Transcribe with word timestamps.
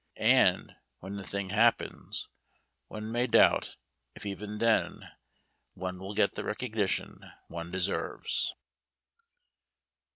And, 0.17 0.75
when 0.97 1.15
the 1.17 1.23
thing 1.23 1.49
happens, 1.51 2.27
one 2.87 3.11
may 3.11 3.27
doubt 3.27 3.75
if 4.15 4.25
even 4.25 4.57
then 4.57 5.11
one 5.75 5.99
will 5.99 6.15
get 6.15 6.33
the 6.33 6.43
recognition 6.43 7.19
one 7.49 7.69
deserves. 7.69 8.55